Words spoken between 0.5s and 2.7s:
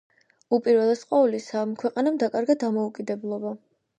უპირველეს ყოვლისა, ქვეყანამ დაკარგა